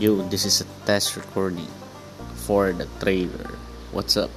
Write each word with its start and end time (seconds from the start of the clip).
Yo, 0.00 0.16
this 0.32 0.46
is 0.46 0.62
a 0.62 0.66
test 0.86 1.14
recording 1.14 1.68
for 2.48 2.72
the 2.72 2.88
trailer. 3.04 3.52
What's 3.92 4.16
up? 4.16 4.30